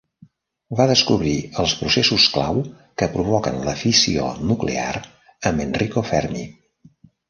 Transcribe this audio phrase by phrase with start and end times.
[0.79, 1.33] Va descobrir
[1.65, 2.59] els processos clau
[3.03, 4.93] que provoquen la fissió nuclear
[5.53, 6.49] amb Enrico Fermi.